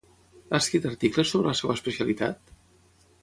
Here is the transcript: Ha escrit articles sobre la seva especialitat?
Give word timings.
Ha 0.51 0.59
escrit 0.63 0.87
articles 0.91 1.29
sobre 1.33 1.51
la 1.53 1.59
seva 1.61 1.75
especialitat? 1.81 2.53